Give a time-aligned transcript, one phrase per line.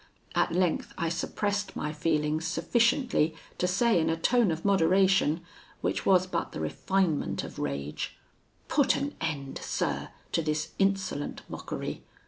[0.33, 5.41] At length, I suppressed my feelings sufficiently to say in a tone of moderation,
[5.81, 8.17] which was but the refinement of rage:
[8.67, 12.01] 'Put an end, sir, to this insolent mockery!